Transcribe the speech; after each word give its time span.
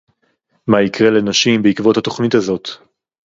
מה 0.67 0.81
יקרה 0.81 1.09
לנשים 1.09 1.63
בעקבות 1.63 1.97
התוכנית 1.97 2.35
הזאת 2.35 2.67